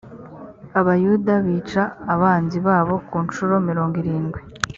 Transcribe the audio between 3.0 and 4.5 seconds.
ku ncuro mirongo irindwi